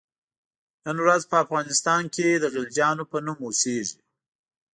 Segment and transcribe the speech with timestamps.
[0.85, 3.99] نن ورځ په افغانستان کې د غلجیانو په نوم اوسیږي.